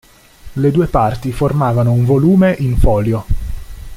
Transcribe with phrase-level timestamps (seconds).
[0.53, 3.23] Le due parti formavano un volume in folio.